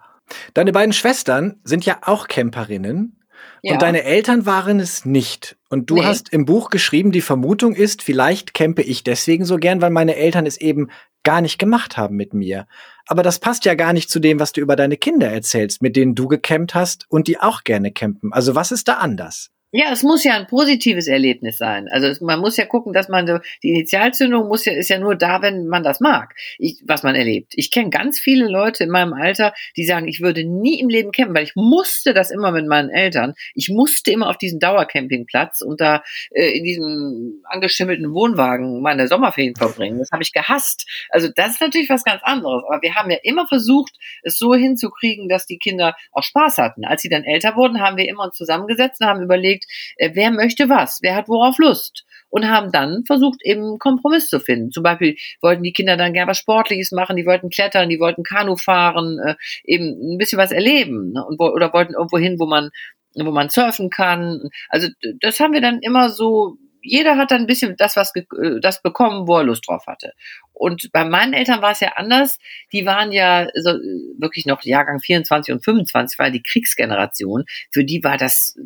[0.54, 3.22] Deine beiden Schwestern sind ja auch Camperinnen.
[3.62, 3.74] Ja.
[3.74, 5.56] Und deine Eltern waren es nicht.
[5.68, 6.04] Und du nee.
[6.04, 10.16] hast im Buch geschrieben, die Vermutung ist, vielleicht campe ich deswegen so gern, weil meine
[10.16, 10.88] Eltern es eben
[11.22, 12.66] gar nicht gemacht haben mit mir.
[13.06, 15.96] Aber das passt ja gar nicht zu dem, was du über deine Kinder erzählst, mit
[15.96, 18.32] denen du gecampt hast und die auch gerne campen.
[18.32, 19.50] Also was ist da anders?
[19.78, 21.86] Ja, es muss ja ein positives Erlebnis sein.
[21.88, 25.16] Also man muss ja gucken, dass man so, die Initialzündung muss ja, ist ja nur
[25.16, 27.52] da, wenn man das mag, ich, was man erlebt.
[27.56, 31.12] Ich kenne ganz viele Leute in meinem Alter, die sagen, ich würde nie im Leben
[31.12, 33.34] campen, weil ich musste das immer mit meinen Eltern.
[33.54, 39.56] Ich musste immer auf diesen Dauercampingplatz und da äh, in diesem angeschimmelten Wohnwagen meine Sommerferien
[39.56, 39.98] verbringen.
[39.98, 40.86] Das habe ich gehasst.
[41.10, 42.62] Also das ist natürlich was ganz anderes.
[42.66, 46.86] Aber wir haben ja immer versucht, es so hinzukriegen, dass die Kinder auch Spaß hatten.
[46.86, 49.65] Als sie dann älter wurden, haben wir immer uns zusammengesetzt und haben überlegt,
[49.98, 54.70] wer möchte was, wer hat worauf Lust und haben dann versucht, eben Kompromiss zu finden.
[54.70, 58.24] Zum Beispiel wollten die Kinder dann gerne was Sportliches machen, die wollten klettern, die wollten
[58.24, 61.24] Kanu fahren, äh, eben ein bisschen was erleben ne?
[61.38, 62.70] oder wollten irgendwo hin, wo man
[63.18, 64.50] wo man surfen kann.
[64.68, 64.88] Also
[65.20, 68.22] das haben wir dann immer so jeder hat dann ein bisschen das, was äh,
[68.60, 70.12] das bekommen, wo er Lust drauf hatte.
[70.52, 72.38] Und bei meinen Eltern war es ja anders.
[72.72, 73.70] Die waren ja so
[74.18, 77.44] wirklich noch Jahrgang 24 und 25, war die Kriegsgeneration.
[77.72, 78.56] Für die war das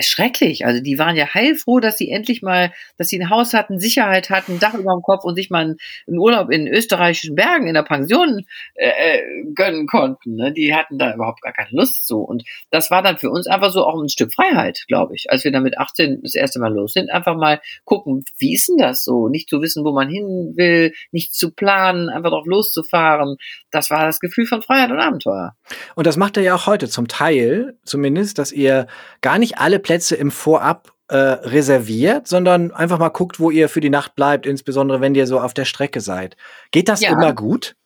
[0.00, 0.66] schrecklich.
[0.66, 4.30] Also die waren ja heilfroh, dass sie endlich mal, dass sie ein Haus hatten, Sicherheit
[4.30, 7.74] hatten, ein Dach über dem Kopf und sich mal einen, Urlaub in österreichischen Bergen in
[7.74, 9.22] der Pension äh, äh,
[9.54, 10.34] gönnen konnten.
[10.34, 10.52] Ne?
[10.52, 12.20] Die hatten da überhaupt gar keine Lust zu.
[12.20, 15.30] Und das war dann für uns einfach so auch ein Stück Freiheit, glaube ich.
[15.30, 18.68] Als wir dann mit 18 das erste Mal los sind, einfach mal gucken, wie ist
[18.68, 19.28] denn das so?
[19.28, 23.36] Nicht zu wissen, wo man hin will, nicht zu planen, einfach drauf loszufahren.
[23.70, 25.54] Das war das Gefühl von Freiheit und Abenteuer.
[25.94, 28.86] Und das macht er ja auch heute zum Teil, zumindest, dass ihr
[29.20, 33.78] gar nicht alle Plätze im Vorab äh, reserviert, sondern einfach mal guckt, wo ihr für
[33.78, 36.36] die Nacht bleibt, insbesondere wenn ihr so auf der Strecke seid.
[36.72, 37.12] Geht das ja.
[37.12, 37.76] immer gut?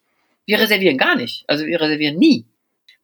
[0.47, 1.45] Wir reservieren gar nicht.
[1.47, 2.47] Also wir reservieren nie,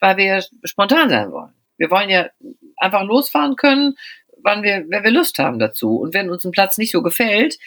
[0.00, 1.52] weil wir spontan sein wollen.
[1.76, 2.30] Wir wollen ja
[2.78, 3.98] einfach losfahren können,
[4.42, 5.96] wann wir, wenn wir Lust haben dazu.
[5.96, 7.58] Und wenn uns ein Platz nicht so gefällt,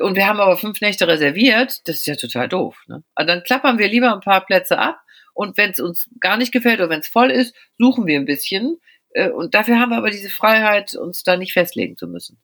[0.00, 2.82] und wir haben aber fünf Nächte reserviert, das ist ja total doof.
[2.88, 3.04] Ne?
[3.14, 4.98] Also dann klappern wir lieber ein paar Plätze ab
[5.32, 8.24] und wenn es uns gar nicht gefällt oder wenn es voll ist, suchen wir ein
[8.24, 8.78] bisschen.
[9.14, 12.38] Äh, und dafür haben wir aber diese Freiheit, uns da nicht festlegen zu müssen.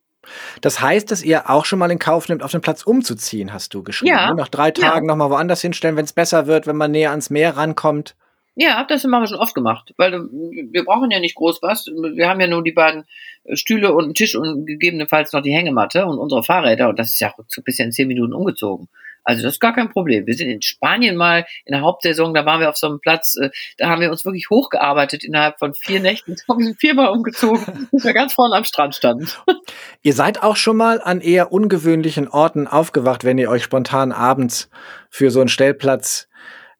[0.61, 3.73] Das heißt, dass ihr auch schon mal in Kauf nimmt, auf den Platz umzuziehen, hast
[3.73, 4.15] du geschrieben.
[4.15, 4.29] Ja.
[4.29, 4.35] Ne?
[4.35, 5.13] Nach drei Tagen ja.
[5.13, 8.15] nochmal woanders hinstellen, wenn es besser wird, wenn man näher ans Meer rankommt.
[8.55, 11.85] Ja, das haben wir schon oft gemacht, weil wir brauchen ja nicht groß was.
[11.85, 13.05] Wir haben ja nur die beiden
[13.53, 17.21] Stühle und einen Tisch und gegebenenfalls noch die Hängematte und unsere Fahrräder und das ist
[17.21, 18.89] ja so bisher in zehn Minuten umgezogen.
[19.23, 20.25] Also das ist gar kein Problem.
[20.27, 23.35] Wir sind in Spanien mal in der Hauptsaison, da waren wir auf so einem Platz,
[23.35, 26.35] äh, da haben wir uns wirklich hochgearbeitet innerhalb von vier Nächten.
[26.47, 29.27] Wir sind viermal umgezogen, bis wir ganz vorne am Strand standen.
[30.01, 34.69] Ihr seid auch schon mal an eher ungewöhnlichen Orten aufgewacht, wenn ihr euch spontan abends
[35.09, 36.28] für so einen Stellplatz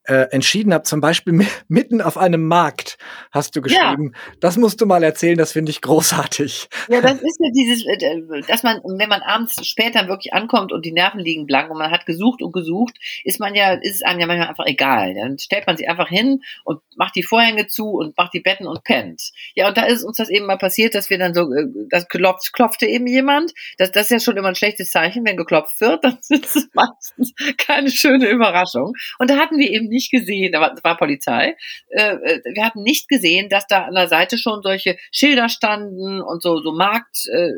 [0.03, 2.97] äh, entschieden habt, zum Beispiel mitten auf einem Markt,
[3.31, 4.11] hast du geschrieben.
[4.13, 4.33] Ja.
[4.39, 6.69] Das musst du mal erzählen, das finde ich großartig.
[6.87, 10.85] Ja, das ist ja dieses, äh, dass man, wenn man abends später wirklich ankommt und
[10.85, 14.01] die Nerven liegen blank und man hat gesucht und gesucht, ist man ja, ist es
[14.01, 15.13] einem ja manchmal einfach egal.
[15.13, 18.67] Dann stellt man sich einfach hin und macht die Vorhänge zu und macht die Betten
[18.67, 19.31] und pennt.
[19.55, 22.07] Ja, und da ist uns das eben mal passiert, dass wir dann so, äh, das
[22.07, 23.53] klopft, klopfte eben jemand.
[23.77, 26.03] Das, das ist ja schon immer ein schlechtes Zeichen, wenn geklopft wird.
[26.29, 28.93] Das ist meistens keine schöne Überraschung.
[29.17, 31.55] Und da hatten wir eben nicht gesehen, da war, war Polizei,
[31.89, 36.21] äh, äh, wir hatten nicht gesehen, dass da an der Seite schon solche Schilder standen
[36.21, 37.49] und so, so Markt, äh,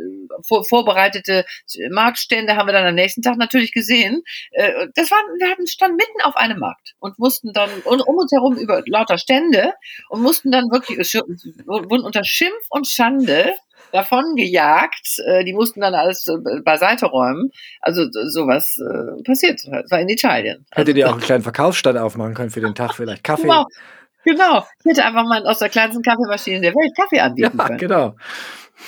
[0.47, 1.45] vor, vorbereitete
[1.89, 4.23] Marktstände haben wir dann am nächsten Tag natürlich gesehen.
[4.51, 8.15] Äh, das war, wir hatten, standen mitten auf einem Markt und mussten dann um, um
[8.15, 9.73] uns herum über lauter Stände
[10.09, 10.97] und mussten dann wirklich,
[11.65, 13.53] wurden unter Schimpf und Schande
[13.91, 15.19] davon gejagt.
[15.25, 16.25] Äh, die mussten dann alles
[16.63, 17.51] beiseite räumen.
[17.81, 19.61] Also sowas äh, passiert.
[19.65, 20.65] Das war in Italien.
[20.71, 23.43] Hättet ihr auch einen kleinen Verkaufsstand aufmachen können für den Tag, vielleicht Kaffee?
[23.43, 23.65] Genau.
[24.23, 24.65] Genau.
[24.83, 27.79] Ich hätte einfach mal aus der kleinsten Kaffeemaschine der Welt Kaffee anbieten ja, können.
[27.79, 28.15] genau.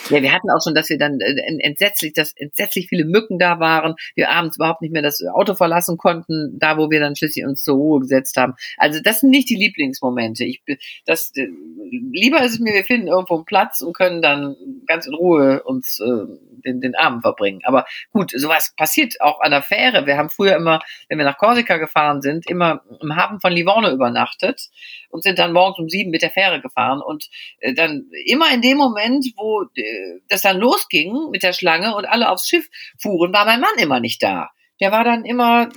[0.09, 3.59] Ja, wir hatten auch schon, dass wir dann äh, entsetzlich, dass entsetzlich viele Mücken da
[3.59, 3.95] waren.
[4.15, 7.63] Wir abends überhaupt nicht mehr das Auto verlassen konnten, da wo wir dann schließlich uns
[7.63, 8.53] zur Ruhe gesetzt haben.
[8.77, 10.45] Also das sind nicht die Lieblingsmomente.
[10.45, 10.61] Ich,
[11.05, 14.55] das, lieber ist es mir, wir finden irgendwo einen Platz und können dann
[14.93, 16.25] ganz in Ruhe uns äh,
[16.63, 17.61] den, den Abend verbringen.
[17.63, 20.05] Aber gut, sowas passiert auch an der Fähre.
[20.05, 20.79] Wir haben früher immer,
[21.09, 24.69] wenn wir nach Korsika gefahren sind, immer im Hafen von Livorno übernachtet
[25.09, 27.29] und sind dann morgens um sieben mit der Fähre gefahren und
[27.59, 32.05] äh, dann immer in dem Moment, wo äh, das dann losging mit der Schlange und
[32.05, 32.69] alle aufs Schiff
[33.01, 34.51] fuhren, war mein Mann immer nicht da.
[34.79, 35.69] Der war dann immer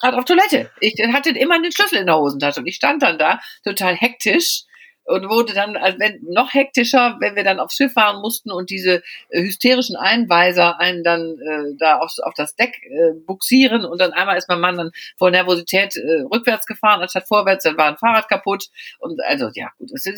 [0.00, 0.70] gerade auf Toilette.
[0.80, 4.64] Ich hatte immer den Schlüssel in der Hosentasche und ich stand dann da total hektisch
[5.04, 8.70] und wurde dann also wenn, noch hektischer, wenn wir dann aufs Schiff fahren mussten und
[8.70, 14.00] diese äh, hysterischen Einweiser einen dann äh, da aufs, auf das Deck äh, buxieren und
[14.00, 17.86] dann einmal ist mein Mann dann vor Nervosität äh, rückwärts gefahren anstatt vorwärts, dann war
[17.86, 20.16] ein Fahrrad kaputt und also ja gut, ist,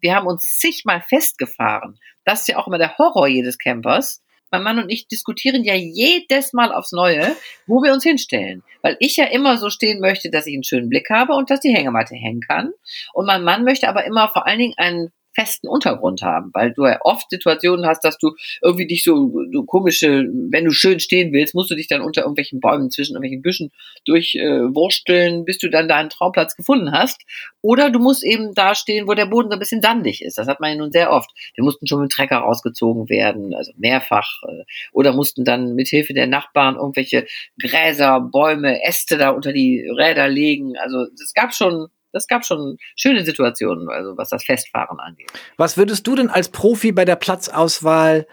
[0.00, 1.98] wir haben uns zigmal festgefahren.
[2.24, 5.74] Das ist ja auch immer der Horror jedes Campers mein Mann und ich diskutieren ja
[5.74, 8.62] jedes Mal aufs Neue, wo wir uns hinstellen.
[8.82, 11.60] Weil ich ja immer so stehen möchte, dass ich einen schönen Blick habe und dass
[11.60, 12.72] die Hängematte hängen kann.
[13.12, 16.86] Und mein Mann möchte aber immer vor allen Dingen einen festen Untergrund haben, weil du
[16.86, 21.32] ja oft Situationen hast, dass du irgendwie dich so, so komische, wenn du schön stehen
[21.32, 23.70] willst, musst du dich dann unter irgendwelchen Bäumen, zwischen irgendwelchen Büschen
[24.06, 27.20] durchwursteln, äh, bis du dann deinen Traumplatz gefunden hast.
[27.60, 30.38] Oder du musst eben da stehen, wo der Boden so ein bisschen sandig ist.
[30.38, 31.30] Das hat man ja nun sehr oft.
[31.54, 34.40] Wir mussten schon mit dem Trecker rausgezogen werden, also mehrfach.
[34.48, 37.26] Äh, oder mussten dann mit Hilfe der Nachbarn irgendwelche
[37.60, 40.76] Gräser, Bäume, Äste da unter die Räder legen.
[40.78, 45.30] Also es gab schon das gab schon schöne Situationen, also was das Festfahren angeht.
[45.56, 48.26] Was würdest du denn als Profi bei der Platzauswahl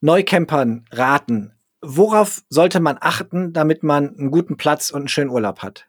[0.00, 1.52] Neucampern raten?
[1.82, 5.86] Worauf sollte man achten, damit man einen guten Platz und einen schönen Urlaub hat?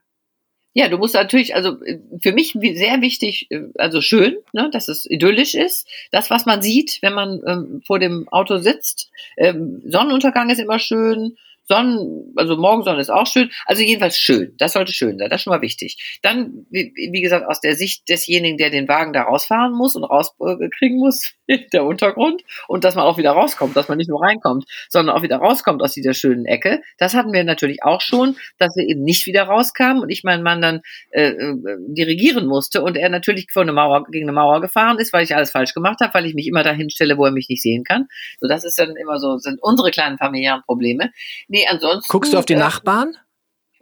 [0.73, 1.77] Ja, du musst natürlich, also
[2.21, 5.85] für mich sehr wichtig, also schön, ne, dass es idyllisch ist.
[6.11, 9.11] Das, was man sieht, wenn man ähm, vor dem Auto sitzt.
[9.35, 11.35] Ähm, Sonnenuntergang ist immer schön.
[11.71, 13.49] Sonnen, also Morgensonne ist auch schön.
[13.65, 14.53] Also jedenfalls schön.
[14.57, 15.29] Das sollte schön sein.
[15.29, 16.19] Das ist schon mal wichtig.
[16.21, 20.03] Dann, wie, wie gesagt, aus der Sicht desjenigen, der den Wagen da rausfahren muss und
[20.03, 21.33] rauskriegen muss,
[21.73, 22.41] der Untergrund.
[22.67, 25.81] Und dass man auch wieder rauskommt, dass man nicht nur reinkommt, sondern auch wieder rauskommt
[25.81, 26.81] aus dieser schönen Ecke.
[26.97, 30.43] Das hatten wir natürlich auch schon, dass wir eben nicht wieder rauskamen und ich meinen
[30.43, 30.81] Mann dann
[31.11, 31.55] äh, äh,
[31.87, 35.35] dirigieren musste und er natürlich vor eine Mauer, gegen eine Mauer gefahren ist, weil ich
[35.35, 37.85] alles falsch gemacht habe, weil ich mich immer dahin stelle, wo er mich nicht sehen
[37.85, 38.07] kann.
[38.41, 41.11] So, das ist dann immer so, sind unsere kleinen familiären Probleme.
[41.47, 42.11] Nee, ansonsten.
[42.11, 43.15] Guckst du auf die äh, Nachbarn?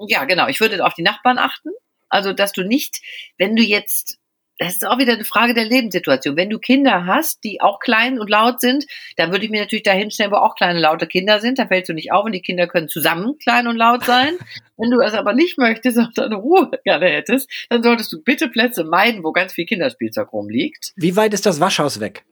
[0.07, 0.47] Ja, genau.
[0.47, 1.69] Ich würde auf die Nachbarn achten.
[2.09, 3.01] Also, dass du nicht,
[3.37, 4.19] wenn du jetzt
[4.59, 6.35] das ist auch wieder eine Frage der Lebenssituation.
[6.35, 9.83] Wenn du Kinder hast, die auch klein und laut sind, dann würde ich mir natürlich
[9.83, 11.59] dahin stellen, wo auch kleine, laute Kinder sind.
[11.59, 14.33] Da fällst du nicht auf und die Kinder können zusammen klein und laut sein.
[14.77, 18.49] Wenn du es aber nicht möchtest und deine Ruhe gerne hättest, dann solltest du bitte
[18.49, 20.91] Plätze meiden, wo ganz viel Kinderspielzeug rumliegt.
[20.97, 22.25] Wie weit ist das Waschhaus weg?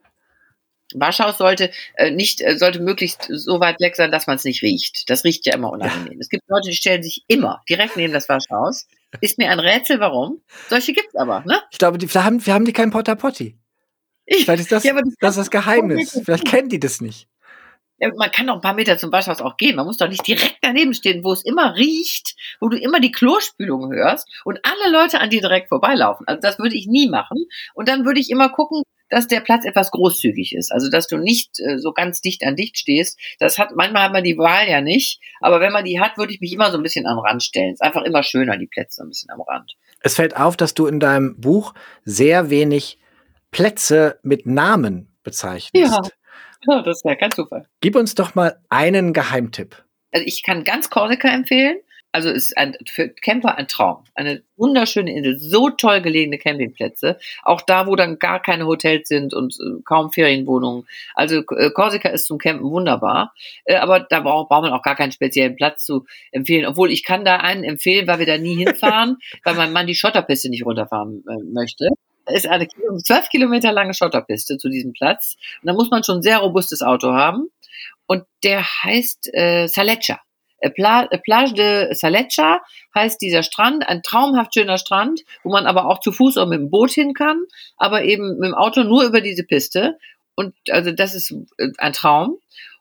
[0.94, 4.62] Waschhaus sollte äh, nicht, äh, sollte möglichst so weit weg sein, dass man es nicht
[4.62, 5.08] riecht.
[5.10, 6.14] Das riecht ja immer unangenehm.
[6.14, 6.18] Ja.
[6.20, 8.86] Es gibt Leute, die stellen sich immer direkt neben das Waschhaus.
[9.20, 10.42] Ist mir ein Rätsel, warum.
[10.68, 11.60] Solche gibt's aber, ne?
[11.70, 13.58] Ich glaube, die, haben, wir haben die kein Porta Potti.
[14.26, 16.20] Vielleicht ist das, ja, das, das ist das Geheimnis.
[16.24, 17.28] Vielleicht kennen die das nicht.
[18.00, 19.74] Ja, man kann doch ein paar Meter zum Waschhaus auch gehen.
[19.74, 23.10] Man muss doch nicht direkt daneben stehen, wo es immer riecht, wo du immer die
[23.10, 26.26] Klospülung hörst und alle Leute an dir direkt vorbeilaufen.
[26.28, 27.46] Also das würde ich nie machen.
[27.74, 30.72] Und dann würde ich immer gucken, dass der Platz etwas großzügig ist.
[30.72, 33.18] Also dass du nicht äh, so ganz dicht an dicht stehst.
[33.38, 36.32] Das hat manchmal hat man die Wahl ja nicht, aber wenn man die hat, würde
[36.32, 37.72] ich mich immer so ein bisschen am Rand stellen.
[37.72, 39.74] Es ist einfach immer schöner die Plätze ein bisschen am Rand.
[40.00, 42.98] Es fällt auf, dass du in deinem Buch sehr wenig
[43.50, 45.72] Plätze mit Namen bezeichnest.
[45.74, 46.00] Ja,
[46.66, 47.66] ja das wäre kein Zufall.
[47.80, 49.84] Gib uns doch mal einen Geheimtipp.
[50.12, 51.78] Also ich kann ganz Korsika empfehlen.
[52.10, 54.04] Also ist ein, für Camper ein Traum.
[54.14, 57.18] Eine wunderschöne Insel, so toll gelegene Campingplätze.
[57.42, 60.86] Auch da, wo dann gar keine Hotels sind und äh, kaum Ferienwohnungen.
[61.14, 63.34] Also äh, Korsika ist zum Campen wunderbar.
[63.64, 66.66] Äh, aber da braucht, braucht man auch gar keinen speziellen Platz zu empfehlen.
[66.66, 69.94] Obwohl ich kann da einen empfehlen, weil wir da nie hinfahren, weil mein Mann die
[69.94, 71.88] Schotterpiste nicht runterfahren äh, möchte
[72.30, 72.68] ist eine
[73.04, 75.36] zwölf Kilometer lange Schotterpiste zu diesem Platz.
[75.62, 77.48] Und da muss man schon ein sehr robustes Auto haben.
[78.06, 80.20] Und der heißt äh, Saleccia.
[80.58, 82.60] Äh, äh, Plage de Salecha
[82.94, 86.60] heißt dieser Strand, ein traumhaft schöner Strand, wo man aber auch zu Fuß oder mit
[86.60, 87.44] dem Boot hin kann,
[87.76, 89.98] aber eben mit dem Auto nur über diese Piste.
[90.34, 92.38] Und also das ist äh, ein Traum.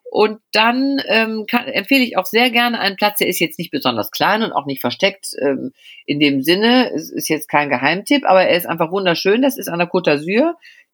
[0.09, 3.71] Und dann ähm, kann, empfehle ich auch sehr gerne einen Platz, der ist jetzt nicht
[3.71, 5.73] besonders klein und auch nicht versteckt ähm,
[6.05, 6.91] in dem Sinne.
[6.93, 9.41] Es ist jetzt kein Geheimtipp, aber er ist einfach wunderschön.
[9.41, 10.53] Das ist an der Côte d'Azur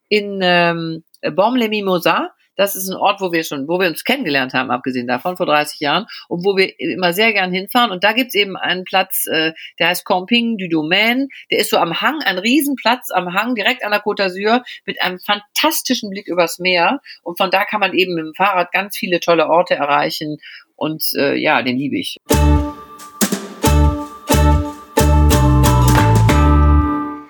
[0.09, 2.29] in ähm, Baume-les-Mimosas.
[2.55, 5.45] Das ist ein Ort, wo wir schon, wo wir uns kennengelernt haben, abgesehen davon, vor
[5.45, 7.91] 30 Jahren, und wo wir immer sehr gern hinfahren.
[7.91, 11.27] Und da gibt's eben einen Platz, äh, der heißt Camping du Domaine.
[11.51, 15.01] Der ist so am Hang, ein Riesenplatz am Hang, direkt an der Côte d'Azur, mit
[15.01, 17.01] einem fantastischen Blick übers Meer.
[17.23, 20.37] Und von da kann man eben mit dem Fahrrad ganz viele tolle Orte erreichen.
[20.75, 22.17] Und äh, ja, den liebe ich.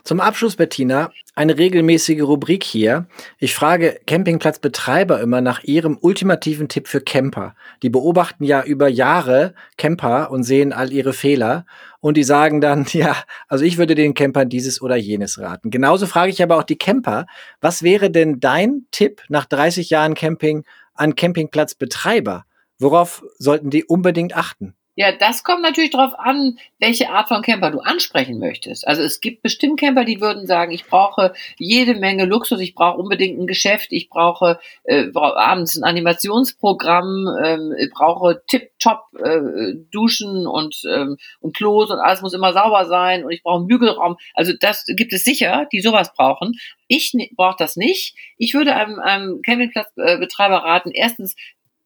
[0.06, 3.08] Zum Abschluss, Bettina, eine regelmäßige Rubrik hier.
[3.40, 7.56] Ich frage Campingplatzbetreiber immer nach ihrem ultimativen Tipp für Camper.
[7.84, 11.66] Die beobachten ja über Jahre Camper und sehen all ihre Fehler
[12.02, 13.16] und die sagen dann, ja,
[13.48, 15.72] also ich würde den Campern dieses oder jenes raten.
[15.72, 17.26] Genauso frage ich aber auch die Camper,
[17.62, 22.44] was wäre denn dein Tipp nach 30 Jahren Camping an Campingplatzbetreiber?
[22.78, 24.76] Worauf sollten die unbedingt achten?
[24.96, 28.88] Ja, das kommt natürlich darauf an, welche Art von Camper du ansprechen möchtest.
[28.88, 33.00] Also es gibt bestimmt Camper, die würden sagen, ich brauche jede Menge Luxus, ich brauche
[33.00, 40.46] unbedingt ein Geschäft, ich brauche äh, abends ein Animationsprogramm, ähm, ich brauche tip-top äh, Duschen
[40.46, 44.18] und, ähm, und Klos und alles muss immer sauber sein und ich brauche einen Bügelraum.
[44.36, 46.54] Also das gibt es sicher, die sowas brauchen.
[46.88, 48.16] Ich brauche das nicht.
[48.38, 51.36] Ich würde einem, einem Campingplatzbetreiber raten, erstens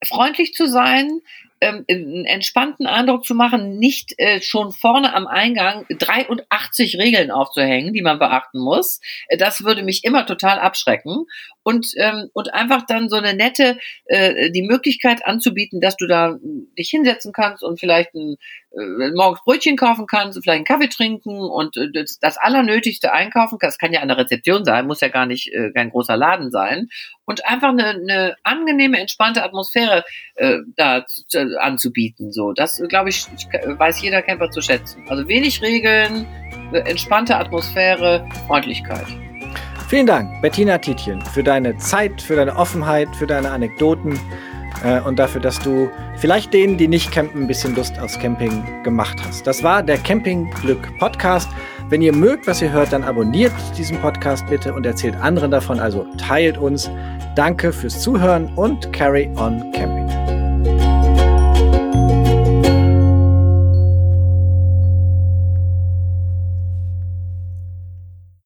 [0.04, 1.22] freundlich zu sein,
[1.62, 7.94] ähm, einen entspannten Eindruck zu machen, nicht äh, schon vorne am Eingang 83 Regeln aufzuhängen,
[7.94, 9.00] die man beachten muss.
[9.28, 11.26] Äh, das würde mich immer total abschrecken.
[11.64, 16.38] Und, ähm, und einfach dann so eine nette, äh, die Möglichkeit anzubieten, dass du da
[16.78, 18.38] dich hinsetzen kannst und vielleicht ein,
[19.16, 23.76] morgens Brötchen kaufen kannst, vielleicht einen Kaffee trinken und äh, das, das Allernötigste einkaufen kannst.
[23.76, 26.52] Das kann ja an der Rezeption sein, muss ja gar nicht äh, kein großer Laden
[26.52, 26.90] sein.
[27.26, 32.32] Und einfach eine, eine angenehme, entspannte Atmosphäre äh, da zu, anzubieten.
[32.32, 33.26] So, das glaube ich,
[33.66, 35.04] weiß jeder Camper zu schätzen.
[35.10, 36.26] Also wenig Regeln,
[36.72, 39.08] entspannte Atmosphäre, Freundlichkeit.
[39.90, 44.20] Vielen Dank, Bettina Tietjen, für deine Zeit, für deine Offenheit, für deine Anekdoten
[44.84, 48.84] äh, und dafür, dass du vielleicht denen, die nicht campen, ein bisschen Lust aufs Camping
[48.84, 49.46] gemacht hast.
[49.46, 51.50] Das war der Camping Glück Podcast.
[51.90, 55.80] Wenn ihr mögt, was ihr hört, dann abonniert diesen Podcast bitte und erzählt anderen davon,
[55.80, 56.90] also teilt uns.
[57.36, 60.37] Danke fürs Zuhören und carry on camping.